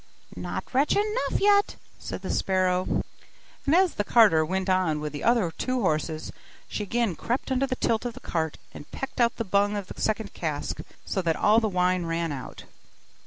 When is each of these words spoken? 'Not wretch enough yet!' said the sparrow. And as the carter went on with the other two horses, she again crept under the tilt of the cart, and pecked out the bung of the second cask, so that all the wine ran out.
'Not 0.35 0.73
wretch 0.73 0.95
enough 0.95 1.39
yet!' 1.39 1.75
said 1.99 2.23
the 2.23 2.31
sparrow. 2.33 3.03
And 3.67 3.75
as 3.75 3.93
the 3.93 4.03
carter 4.03 4.43
went 4.43 4.67
on 4.67 4.99
with 4.99 5.13
the 5.13 5.23
other 5.23 5.51
two 5.51 5.81
horses, 5.81 6.31
she 6.67 6.81
again 6.81 7.15
crept 7.15 7.51
under 7.51 7.67
the 7.67 7.75
tilt 7.75 8.03
of 8.05 8.15
the 8.15 8.19
cart, 8.19 8.57
and 8.73 8.89
pecked 8.89 9.21
out 9.21 9.35
the 9.35 9.43
bung 9.43 9.75
of 9.77 9.85
the 9.85 10.01
second 10.01 10.33
cask, 10.33 10.79
so 11.05 11.21
that 11.21 11.35
all 11.35 11.59
the 11.59 11.69
wine 11.69 12.07
ran 12.07 12.31
out. 12.31 12.63